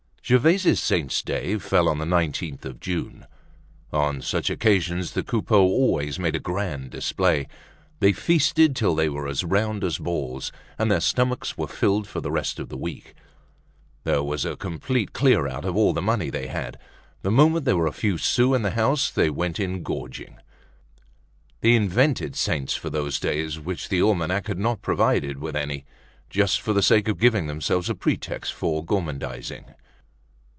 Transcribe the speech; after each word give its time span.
Gervaise's 0.23 0.79
saint's 0.81 1.21
day 1.21 1.57
fell 1.57 1.89
on 1.89 1.97
the 1.97 2.05
19th 2.05 2.63
of 2.63 2.79
June. 2.79 3.27
On 3.91 4.21
such 4.21 4.49
occasions, 4.49 5.11
the 5.11 5.23
Coupeaus 5.23 5.67
always 5.69 6.19
made 6.19 6.37
a 6.37 6.39
grand 6.39 6.89
display; 6.91 7.49
they 7.99 8.13
feasted 8.13 8.73
till 8.73 8.95
they 8.95 9.09
were 9.09 9.27
as 9.27 9.43
round 9.43 9.83
as 9.83 9.97
balls, 9.97 10.53
and 10.79 10.89
their 10.89 11.01
stomachs 11.01 11.57
were 11.57 11.67
filled 11.67 12.07
for 12.07 12.21
the 12.21 12.31
rest 12.31 12.59
of 12.59 12.69
the 12.69 12.77
week. 12.77 13.13
There 14.05 14.23
was 14.23 14.45
a 14.45 14.55
complete 14.55 15.11
clear 15.11 15.49
out 15.49 15.65
of 15.65 15.75
all 15.75 15.91
the 15.91 16.01
money 16.01 16.29
they 16.29 16.47
had. 16.47 16.79
The 17.23 17.31
moment 17.31 17.65
there 17.65 17.75
were 17.75 17.87
a 17.87 17.91
few 17.91 18.17
sous 18.17 18.55
in 18.55 18.61
the 18.61 18.69
house 18.71 19.09
they 19.11 19.29
went 19.29 19.59
in 19.59 19.83
gorging. 19.83 20.37
They 21.59 21.73
invented 21.73 22.37
saints 22.37 22.73
for 22.73 22.89
those 22.89 23.19
days 23.19 23.59
which 23.59 23.89
the 23.89 24.01
almanac 24.01 24.47
had 24.47 24.59
not 24.59 24.81
provided 24.81 25.39
with 25.39 25.57
any, 25.57 25.83
just 26.29 26.61
for 26.61 26.71
the 26.71 26.83
sake 26.83 27.09
of 27.09 27.19
giving 27.19 27.47
themselves 27.47 27.89
a 27.89 27.95
pretext 27.95 28.53
for 28.53 28.85
gormandizing. 28.85 29.65